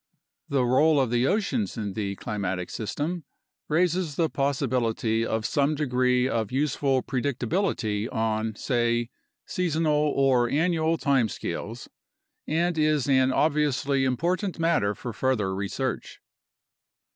[0.49, 3.23] The role of the oceans in the climatic system
[3.69, 9.11] raises the pos sibility of some degree of useful predictability on, say,
[9.45, 11.87] seasonal or annual time scales
[12.47, 16.19] and is an obviously important matter for further research.